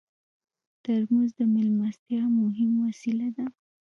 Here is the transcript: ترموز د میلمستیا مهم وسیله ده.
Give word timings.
ترموز 0.83 1.29
د 1.39 1.41
میلمستیا 1.53 2.23
مهم 2.41 2.71
وسیله 2.85 3.27
ده. 3.35 3.45